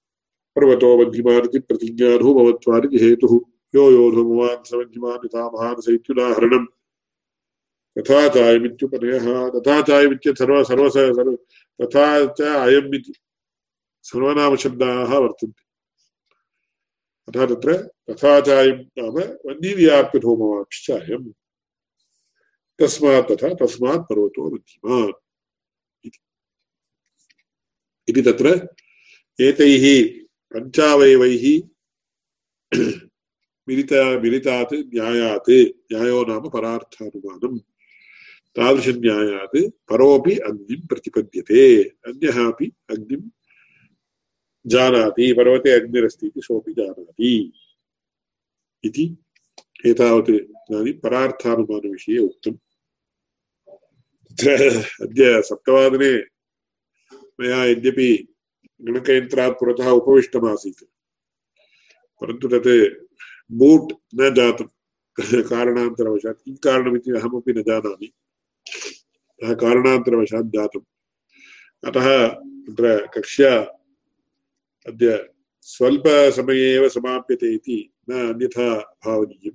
[0.57, 3.41] पर्वतो वध्यमान् इति प्रतिज्ञाधूमवत्वादिति हेतुः।
[3.75, 6.67] यो यो धूमवान् स वध्यमान् यथा महानस इत्युदाहरणम्
[7.99, 11.37] तथा चायमित्युपनयः तथा चायमित्यत् सर्व सर्व सर्व
[11.83, 13.13] तथा च अयम् इति
[14.03, 15.72] सर्वनामशब्दाः वर्तन्ते।
[17.29, 17.77] अतः तत्र
[18.11, 20.91] तथा चायं नाम वह्निव्याप्यधूमवांश्च
[22.79, 25.13] तस्मात् तथा तस्मात् पर्वतो बुद्धिमान्
[28.09, 28.49] इति तत्र
[29.39, 29.85] एतैः
[30.55, 31.45] पञ्चावयवैः
[33.69, 37.59] मिलिता मिलितात् न्यायात् न्यायो नाम परार्थानुमानम्
[38.57, 39.57] तादृशन्यायात्
[39.91, 41.63] परोऽपि अग्निं प्रतिपद्यते
[42.09, 43.23] अन्यः अपि अग्निं
[44.67, 47.53] जानाति पर्वते अग्निरस्ति इति सोऽपि जानाति।
[48.85, 49.17] इति
[49.87, 52.57] एतावत् इदानीं परार्थानुमानविषये उक्तम्।
[55.03, 56.13] अद्य सप्तवादने
[57.41, 58.29] मया यद्यपि
[58.83, 60.85] गणकयन्त्रात् पुरतः उपविष्टमासीत्,
[62.21, 63.05] परन्तु तत्
[63.53, 64.67] बूट् न जातं
[65.43, 68.07] कारणान्तरवशात् किं कारणमिति अहमपि न जानामि।
[69.43, 70.83] अतः कारणान्तरवशात् जातम्।
[71.89, 73.82] अतः तत्र कक्ष्या
[74.89, 75.29] अद्य
[75.63, 79.53] स्वल्पसमये एव समाप्यते इति न अन्यथा भावनीयं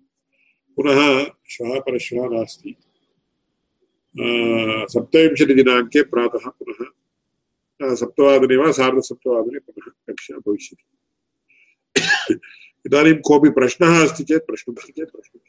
[0.76, 1.00] पुनः
[1.50, 2.76] श्वः परश्वः नास्ति
[4.94, 10.86] सप्तविंशतिदिनाङ्के प्रातः पुनः सप्तवादने वा सार्धसप्तवादने पुनः कक्षा भविष्यति।
[12.86, 15.40] इदानीं कोऽपि प्रश्नः अस्ति चेत् पृच्छतु चेत् पृच्छतु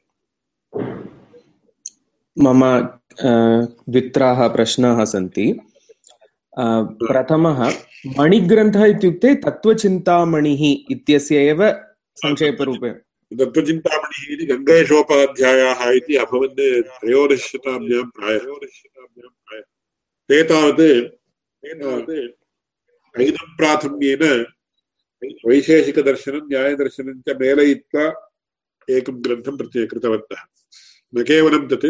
[2.42, 2.60] मम
[3.88, 5.60] द्वित्राः प्रश्नाः सन्ति।
[6.58, 11.70] प्रथमः मणिग्रन्थः इत्युक्ते तत्त्वचिन्तामणिः इत्यस्य एव
[12.16, 12.92] संक्षेपरूपेण
[13.38, 19.60] तत्त्वचिन्तामणिः इति गङ्गेशोपाध्यायाः इति अभवन् त्रयोदशशताब्द्यां प्रायः।
[20.28, 20.80] ते तावत्
[23.20, 24.46] ऐदं प्राथम्येन
[25.46, 28.30] वैशेषिकदर्शनं, न्यायदर्शनं मेलयित्वा
[28.90, 30.42] एकं ग्रन्थं प्रत्यय कृतवन्तः।
[31.14, 31.86] न केवलं तत्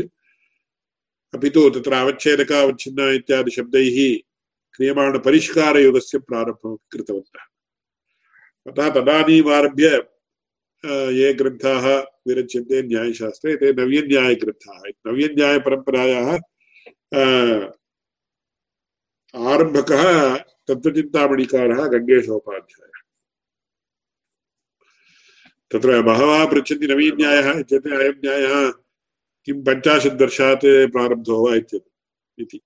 [1.35, 4.28] अपि तु तत्र अवच्छेदकावच्छिन्ना इत्यादि शब्दैः
[4.75, 7.47] क्रियमाणपरिष्कारयुगस्य प्रारम्भं कृतवन्तः
[8.67, 9.89] अतः तदानीमारभ्य
[11.19, 11.87] ये ग्रन्थाः
[12.29, 16.31] विरच्यन्ते न्यायशास्त्रे ते नव्यन्यायग्रन्थाः नव्यन्यायपरम्परायाः
[19.35, 20.05] आरम्भकः
[20.69, 23.03] तत्त्वचिन्तामणिकारः गङ्गेशोपाध्यायः
[25.71, 28.71] तत्र बहवः पृच्छन्ति नवीन्यायः इत्येते अयं न्यायः
[29.49, 30.23] किं पञ्चाशत्
[30.93, 32.61] प्रारब्धो वा इति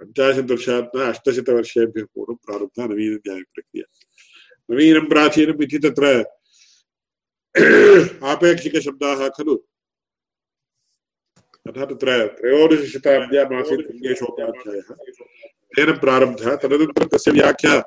[0.00, 3.86] पञ्चाशत् वर्षात् न अष्टशतवर्षेभ्यः पूर्वं प्रारब्धा नवीनन्यायप्रक्रिया
[4.70, 6.06] नवीनं प्राचीनम् इति तत्र
[8.24, 9.56] आपेक्षिकशब्दाः खलु।
[11.68, 14.94] अतः तत्र त्रयोदशशताब्द्यामासीत् लिङ्गेशोपाध्यायः
[15.76, 17.80] तेन प्रारब्धः, तदनन्तरं तस्य व्याख्या।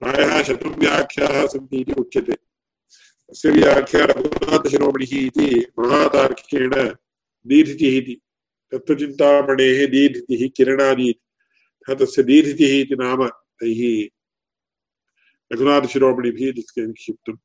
[0.00, 6.70] प्रायः शतं व्याख्याः सन्ति इति उच्यते। तस्य व्याख्या रघुनाथशिरोमणिः इति महातार्किकेण
[7.46, 8.20] दीर्घितिः इति।
[8.72, 11.14] तत्त्वचिन्तामणेः दीर्घितिः किरणादि
[11.90, 14.08] तस्य दीर्घितिः इति नाम तैः
[15.52, 16.52] रघुनाथशिरोमणिभिः
[16.86, 17.36] निक्षिप्तम्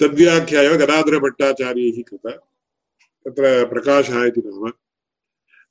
[0.00, 2.30] तद्व्याख्याय गदाधरभट्टाचार्यैः कृता।
[3.24, 4.72] तत्र प्रकाशः इति नाम।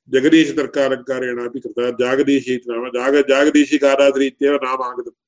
[0.10, 5.19] जगदीशतर्कालङ्कारेणापि कृता। जागदीशी इति नाम। जाग जागदीशिकाराद्रि इत्येव नाम आगतम्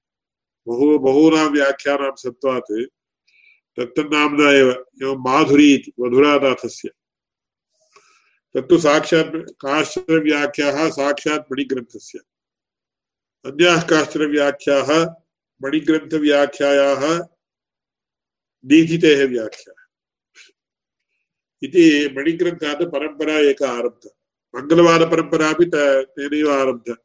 [0.68, 2.72] बहु बहूनां व्याख्यानां सत्त्वात्
[3.78, 4.72] तत्तन्नाम्ना एव।
[5.04, 6.90] एवं माधुरी इति। मधुरानाथस्य।
[8.54, 12.20] तत्तु साक्षात् काश्चन व्याख्याः साक्षात् मणिग्रन्थस्य।
[13.46, 14.90] अन्याः काश्चन व्याख्याः
[15.64, 17.04] मणिग्रन्थव्याख्यायाः
[18.66, 19.74] दीधितेः व्याख्या।
[21.64, 24.10] इति मणिग्रन्थात् परम्परा एका आरब्धा।
[24.56, 26.96] मङ्गलवादपरम्परापि तेनैव आरब्धा।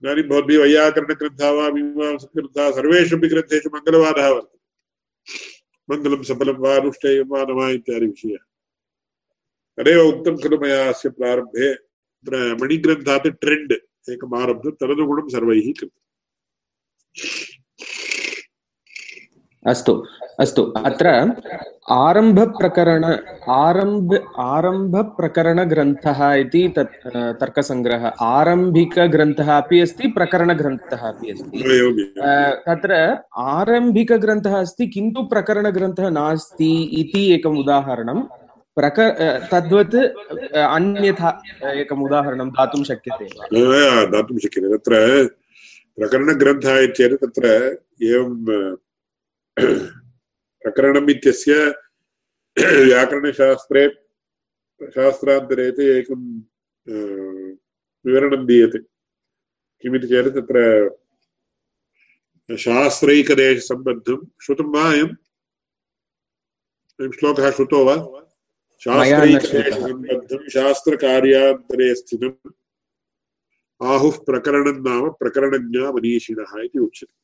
[0.00, 4.58] इदानीं भवद्भिः वैयाकरणग्रन्थाः वा मीमांसग्रन्थाः सर्वेष्वपि ग्रन्थेषु मङ्गलवादः वर्तते।
[5.90, 8.49] मङ्गलं सफलं वा अनुष्ठेयं वा न वा इत्यादि विषयः।
[9.80, 13.72] तदेव उक्तं खलु मया अस्य प्रारम्भे तत्र मणिग्रन्थात् ट्रेण्ड्
[14.14, 15.98] एकम् आरब्धं तदनुगुणं सर्वैः कृतम्।
[19.64, 19.92] अस्तु
[20.40, 21.08] अस्तु अत्र
[21.92, 23.04] आरम्भप्रकरण
[23.54, 26.98] आरंभ आरम्भप्रकरणग्रन्थः इति तत्
[27.40, 31.58] तर्कसङ्ग्रहः आरम्भिकग्रन्थः अपि अस्ति प्रकरणग्रन्थः अपि अस्ति।
[32.68, 32.92] तत्र
[33.56, 38.20] आरम्भिकग्रन्थः अस्ति किन्तु प्रकरणग्रन्थः नास्ति इति एकम् उदाहरणं
[38.78, 38.98] प्रक
[39.52, 39.94] तद्वत्
[40.56, 41.30] अन्यथा
[41.74, 43.26] एकम् उदाहरणं दातुं शक्यते।
[44.12, 44.92] दातुं शक्यते। तत्र
[45.96, 47.44] प्रकरणग्रन्थः चेत् तत्र
[48.02, 48.32] एवं
[50.62, 51.54] प्रकरणम् इत्यस्य
[52.56, 53.82] व्याकरणशास्त्रे,
[54.94, 55.66] शास्त्रान्तरे
[55.98, 56.22] एकं
[58.04, 58.78] विवरणं दीयते।
[59.82, 60.56] किमिति चेत् तत्र
[62.50, 65.10] शास्त्रैकदेशसम्बद्धं श्रुतं वा अयं
[67.18, 67.94] श्लोकः श्रुतो वा?
[68.84, 72.52] शास्त्रैकदेशसम्बद्धं शास्त्रकार्यान्तरे स्थितम्
[73.80, 77.16] आहुः प्रकरणं नाम प्रकरणज्ञा मनीषिणः इति उच्यते।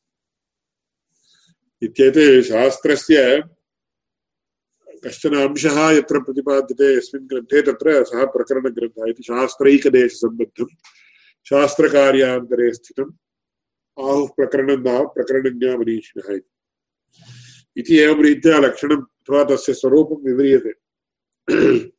[1.85, 3.17] इत्येते शास्त्रस्य
[5.05, 10.69] कश्चन अंशः यत्र प्रतिपाद्यते यस्मिन् ग्रन्थे तत्र सः प्रकरणग्रन्थः इति शास्त्रैकदेशसम्बद्धं
[11.47, 13.11] शास्त्रकार्यान्तरे स्थितम्
[13.97, 16.29] आहुः प्रकरणं नाम प्रकरणज्ञा मनीषिणः
[17.77, 20.86] इति एवं रीत्या लक्षणम् अथवा तस्य स्वरूपं विव्रियते।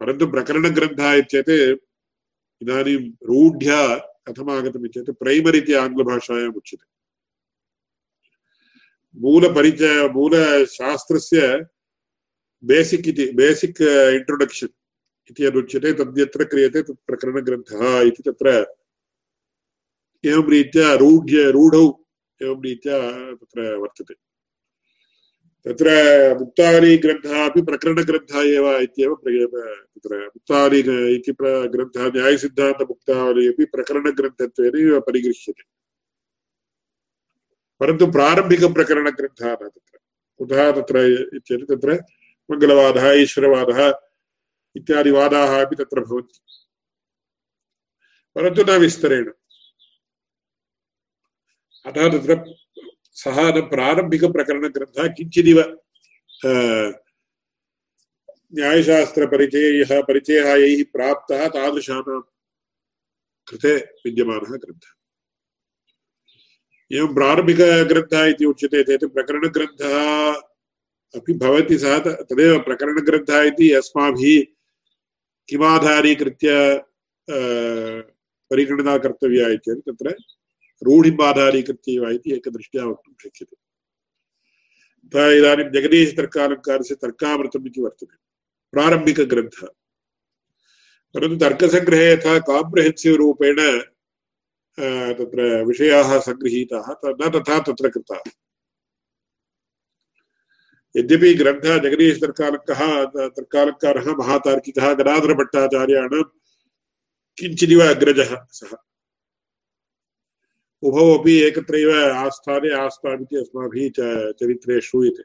[0.00, 1.56] परन्तु प्रकरणग्रन्थः इत्येते
[2.62, 6.86] इदानीं रूढ्या कथमागतम् इत्येतत् प्रैमरि इति आङ्ग्लभाषायाम् उच्यते।
[9.20, 11.66] मूलपरिचय, मूलशास्त्रस्य
[12.64, 13.82] बेसिक् इति, बेसिक्
[14.18, 14.74] इण्ट्रोडक्षन्
[15.30, 18.66] इति यदुच्यते, तद्यत्र क्रियते, तत् प्रकरणग्रन्थः इति तत्र
[20.24, 21.84] एवं रीत्या रूढ्य, रूढौ
[22.42, 22.98] एवं रीत्या
[23.34, 24.14] तत्र वर्तते।
[25.64, 25.90] तत्र
[26.38, 35.62] मुक्तावलीग्रन्थः अपि प्रकरणग्रन्थः एव इत्येव तत्र मुक्तावली इति ग्रन्थः न्यायसिद्धान्तमुक्तावली अपि प्रकरणग्रन्थत्वेन परिगृह्यते।
[37.80, 39.98] परन्तु प्रारम्भिकप्रकरणग्रन्थः न तत्र।
[40.38, 42.04] कुतः तत्र चेत् तत्र
[42.50, 43.94] मङ्गलवादः, ईश्वरवादः
[44.76, 46.40] इत्यादि वादाः अपि तत्र भवन्ति।
[48.34, 49.30] परन्तु न विस्तरेण।
[51.86, 52.54] अतः तत्र
[53.22, 55.58] सः न प्रारम्भिकप्रकरणग्रन्थः किञ्चिदिव
[58.54, 62.20] न्यायशास्त्रपरिचये यः परिचयः यैः प्राप्तः तादृशानां
[63.48, 64.94] कृते विद्यमानः ग्रन्थः
[66.90, 69.94] एवं प्रारम्भिकग्रन्थः इति उच्यते चेत् प्रकरणग्रन्थः
[71.14, 71.98] अपि भवति सः
[72.30, 74.42] तदेव प्रकरणग्रन्थः इति अस्माभिः
[75.48, 76.50] किमाधारीकृत्य
[78.50, 80.14] परिगणना कर्तव्या इत्येतत् तत्र
[80.82, 83.56] रूढिम् आधारीकृत्य एव इति एकदृष्ट्या वक्तुं शक्यते
[85.38, 88.16] इदानीं जगदीशतर्कालङ्कारस्य तर्कामृतम् इति वर्तते।
[88.72, 89.66] प्रारम्भिकग्रन्थः।
[91.14, 93.56] परन्तु तर्कसङ्ग्रहे यथा काम्प्रहेन्सिव् रूपेण
[95.18, 98.30] तत्र विषयाः सङ्गृहीताः न तथा तत्र कृताः।
[100.96, 102.80] यद्यपि ग्रन्थः जगदीशतर्कालङ्कः
[103.28, 106.22] तर्कालङ्कारः, महातार्किकः, गदाधरभट्टाचार्याणां
[107.38, 108.76] किञ्चिदिव अग्रजः सः।
[110.82, 113.90] उभौ अपि एकत्रैव आस्थाने आस्तामिति अस्माभिः
[114.38, 115.22] चरित्रे श्रूयते।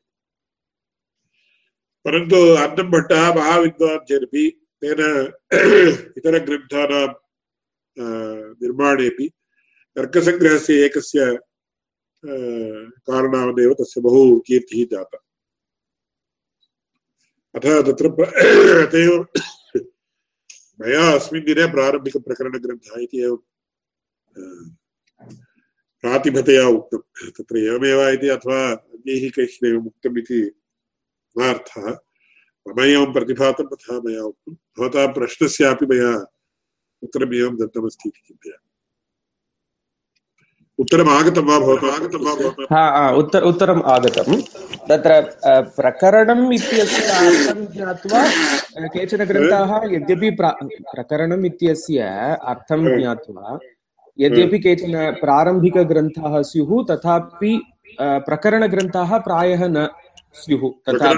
[2.06, 4.44] परन्तु अन्नम्भट्टः महाविद्वान् चेदपि
[4.82, 5.00] तेन
[6.18, 7.08] इतरग्रन्थानां
[8.62, 9.28] निर्माणेपि
[9.98, 11.26] तर्कसङ्ग्रहस्य एकस्य
[13.08, 15.18] कारणावदेव तस्य बहु कीर्तिः जाता।
[17.56, 18.06] अतः तत्र
[18.86, 19.14] अत एव
[20.82, 23.36] मया अस्मिन् दिने प्रारम्भिकप्रकरणग्रन्थः इति एव
[26.04, 30.42] प्रातिभतया उक्तं तत्र एवमेव इति अथवा अन्यैः कैश्चिदेवम् उक्तम् इति
[31.36, 31.88] नार्थः
[32.66, 36.12] मम एवं प्रतिभातं तथा मया उक्तं भवतां प्रश्नस्यापि मया
[37.04, 38.64] उत्तरम् एवं दत्तमस्ति इति चिन्तयामि
[40.80, 44.42] उत्तरम् आगतं वा भवतु आगतं वा भवतु हा उत्तर उत्तरम् आगतं
[44.90, 45.20] तत्र
[45.78, 48.24] प्रकरणम् इत्यस्य अर्थं ज्ञात्वा
[48.96, 52.10] केचन ग्रन्थाः यद्यपि प्रकरणम् इत्यस्य
[52.54, 53.58] अर्थं ज्ञात्वा
[54.20, 57.54] यद्यपि केचन प्रारम्भिकग्रन्थाः स्युः तथापि
[58.02, 59.88] प्रकरणग्रन्थाः प्रायः न
[60.36, 61.12] स्युः तथा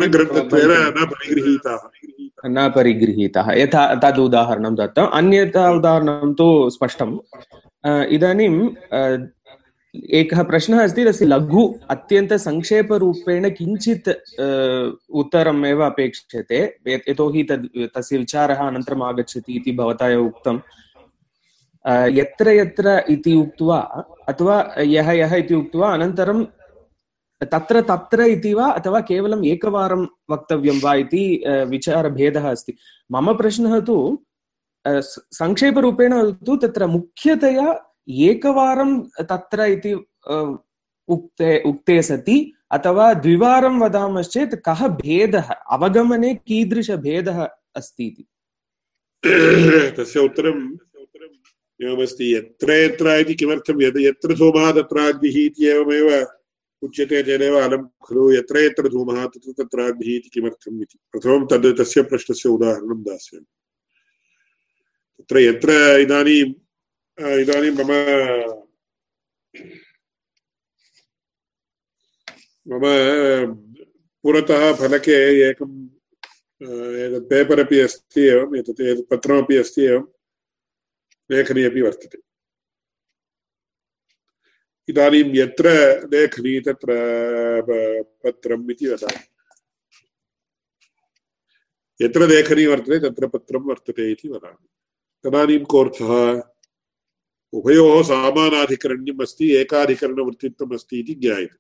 [2.45, 7.13] न परिगृहीताः। यथा तद् उदाहरणं दत्तम्। अन्यथा उदाहरणं तु स्पष्टम्।
[8.15, 8.53] इदानीं
[10.19, 14.09] एकः प्रश्नः अस्ति तस्य लघु अत्यन्तसङ्क्षेपरूपेण किञ्चित्
[15.19, 20.59] उत्तरम् एव अपेक्ष्यते। यतोहि तद् तस्य विचारः अनन्तरम् आगच्छति इति भवता एव उक्तम्।
[21.87, 23.79] यत्र यत्र इति उक्त्वा,
[24.29, 26.43] अथवा यः यः इति उक्त्वा, अनन्तरं
[27.41, 31.23] तत्र तत्र इति वा, अथवा केवलम् एकवारं वक्तव्यं वा इति
[31.69, 32.73] विचारभेदः अस्ति।
[33.11, 33.97] मम प्रश्नः तु
[34.85, 36.13] संक्षेपरूपेण
[36.45, 37.67] तु तत्र मुख्यतया
[38.29, 39.93] एकवारं तत्र इति
[41.09, 42.37] उक्ते उक्ते सति,
[42.71, 47.43] अथवा द्विवारं वदामश्चेत् कः भेदः, अवगमने कीदृशभेदः
[47.75, 48.25] अस्ति इति
[49.97, 50.59] तस्य उत्तरं
[51.79, 55.37] एवमस्ति यत्र यत्र इति किमर्थं यद् यत्र धूमः तत्राग्निः
[55.71, 56.09] एवमेव
[56.81, 62.01] उच्यते चेदेव अलं खलु यत्र यत्र धूमः तत्र तत्राग्निः इति किमर्थम् इति। प्रथमं तद् तस्य
[62.09, 63.45] प्रश्नस्य उदाहरणं दास्यामि।
[65.19, 65.69] तत्र यत्र
[66.01, 66.41] इदानीं
[67.41, 67.91] इदानीं मम
[72.67, 72.83] मम,
[74.23, 75.17] पुरतः फलके
[75.49, 75.71] एकं
[77.05, 80.03] एतत् पेपर् अपि अस्ति एवम्, एतत् एतत् पत्रमपि अस्ति एवं
[81.29, 82.17] लेखनी अपि वर्तते
[84.89, 85.69] इदानीं यत्र
[86.13, 86.95] लेखनी तत्र
[88.23, 89.23] पत्रम् इति वदामि
[91.99, 94.67] यत्र लेखनी वर्तते तत्र पत्रं वर्तते इति वदामि
[95.23, 96.13] तदानीं कोऽर्थः
[97.53, 101.57] उभयोः सामानाधिकरण्यम् अस्ति एकाधिकरणवृत्तित्वम् अस्ति इति ज्ञायते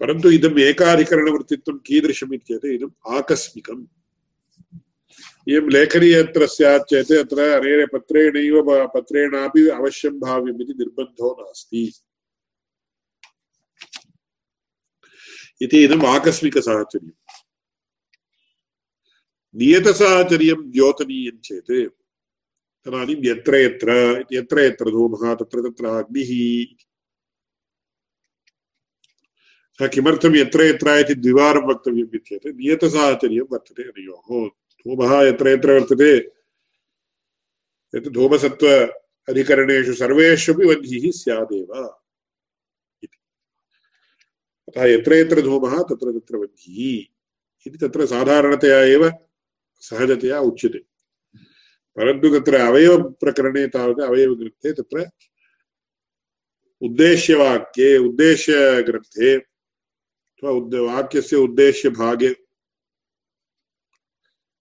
[0.00, 3.84] परन्तु इदम् एकाधिकरणवृत्तित्वं कीदृशम् इत्येतत् इदम् आकस्मिकम्
[5.48, 11.82] इयं लेखनी यत्र स्यात् चेत् अत्र अनेन पत्रेणैव पत्रेणापि अवश्यं भाव्यम् इति निर्बन्धो नास्ति।
[15.60, 17.12] इति इदम् आकस्मिकसाहचर्यम्
[19.54, 21.72] नियतसाहचर्यं द्योतनीयं चेत्
[22.84, 23.90] तदानीं यत्र यत्र
[24.32, 26.30] यत्र यत्र धूमः, तत्र तत्र अग्निः।
[29.88, 34.50] किमर्थं यत्र यत्र इति द्विवारं वक्तव्यम् इत्येतत् नियतसाहचर्यं वर्तते अनयोः
[34.86, 36.12] धूमः यत्र यत्र वर्तते
[37.94, 38.68] यत् धूमसत्त्व
[39.28, 41.70] अधिकरणेषु सर्वेष्वपि वह्निः स्यादेव
[43.02, 43.18] इति
[44.68, 46.78] अतः यत्र यत्र धूमः तत्र तत्र वह्निः
[47.66, 49.10] इति तत्र साधारणतया एव
[49.82, 50.78] सहजतया उच्यते
[51.96, 55.06] परन्तु तत्र अवयवप्रकरणे तावत् अवयवग्रन्थे तत्र
[56.82, 62.30] उद्देश्यवाक्ये उद्देश्यग्रन्थे अथवा उद् वाक्यस्य उद्देश्यभागे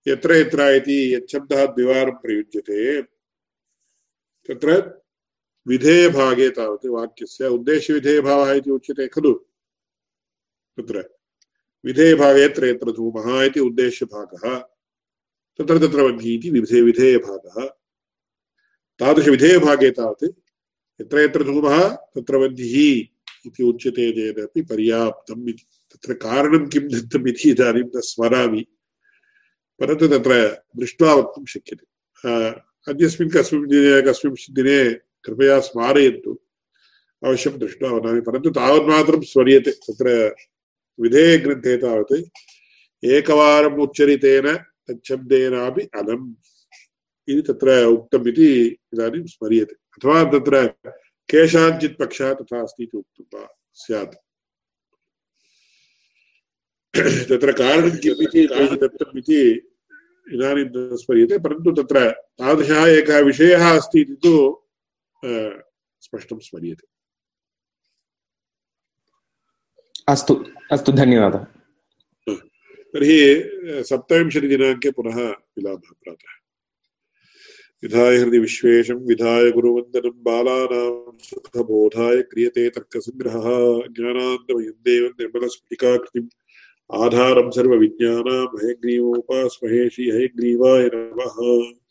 [0.08, 3.02] यत्र यत्र इति यच्छब्दः द्विवारं प्रयुज्यते।
[4.48, 5.02] तत्र
[5.68, 9.34] विधेयभागे तावत् वाक्यस्य उद्देश्यविधेयभावः इति उच्यते खलु।
[10.78, 11.16] तत्र
[11.86, 14.60] विधेयभागे यत्र यत्र धूमः इति उद्देश्यभागः,
[15.60, 17.68] तत्र तत्र वह्नि इति विधे विधेयभागः।
[19.00, 20.24] तादृशविधेयभागे तावत्
[21.02, 23.08] यत्र यत्र धूमः, तत्र वह्निः
[23.46, 28.66] इति उच्यते चेदपि पर्याप्तम् इति। तत्र कारणं किं दत्तम् इति इदानीं न स्मरामि।
[29.80, 31.86] परन्तु तत्र दृष्ट्वा वक्तुं शक्यते।
[32.92, 34.94] अन्यस्मिन् कस्मिन् दिने कस्मिंश्चित् दिने
[35.26, 36.40] कृपया स्मारयन्तु।
[37.26, 40.36] अवश्यं दृष्ट्वा वदामि, परन्तु तावन्मात्रं स्मर्यते। तत्र
[41.00, 44.56] विधेयग्रन्थे तावत् एकवारम् उच्चरितेन
[44.88, 46.34] तच्छब्देनापि अलम्
[47.30, 50.68] इति तत्र उक्तम् इति इदानीं स्मर्यते। अथवा तत्र
[51.30, 53.48] केषाञ्चित् पक्षः तथा अस्ति इति उक्तं वा?
[53.74, 54.23] स्यात्।
[57.30, 59.40] तत्र कारणं किम् इति दत्तम् इति
[60.34, 64.34] इदानीं न स्मर्यते परन्तु तत्र तादृशः एकः विषयः अस्ति इति तु
[66.02, 66.88] स्पष्टं स्मर्यते।
[70.08, 70.34] अस्तु
[70.72, 71.44] अस्तु धन्यवादः।
[72.94, 73.18] तर्हि
[73.90, 76.34] सप्तविंशतिदिनाङ्के पुनः मिलामः प्रातः।
[77.84, 83.48] विधाय हृदि विश्वेशं विधाय गुरुवन्दनं बालानां सुखबोधाय क्रियते तर्कसङ्ग्रहः
[83.94, 86.30] ज्ञानान्तमयं देवं निर्मलस्फटिकाकृतिम्
[86.94, 87.50] आधारं
[88.74, 91.83] ग्रीवोपास्महेशी हय श्रीहयग्रीवाय नमः।